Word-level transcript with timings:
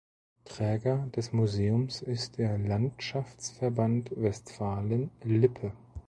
Träger 0.45 1.07
des 1.15 1.31
Museums 1.31 2.01
ist 2.01 2.39
der 2.39 2.57
Landschaftsverband 2.57 4.09
Westfalen-Lippe. 4.19 5.73